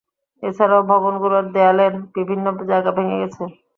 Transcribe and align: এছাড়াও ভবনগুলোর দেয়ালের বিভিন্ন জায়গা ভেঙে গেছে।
এছাড়াও 0.43 0.81
ভবনগুলোর 0.91 1.45
দেয়ালের 1.55 1.93
বিভিন্ন 2.15 2.45
জায়গা 2.69 2.91
ভেঙে 2.97 3.21
গেছে। 3.21 3.43